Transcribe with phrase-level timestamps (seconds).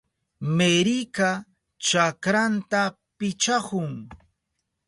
[0.57, 1.29] Meryka
[1.87, 2.81] chakranta
[3.17, 3.91] pichahun.